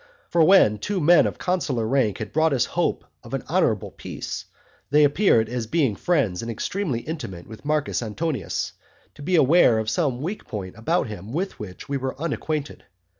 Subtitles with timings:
[0.31, 4.45] For when two men of consular rank had brought us hope of an honorable peace,
[4.89, 8.71] they appeared as being friends and extremely intimate with Marcus Antonius,
[9.13, 12.83] to be aware of some weak point about him with which we were unacquainted.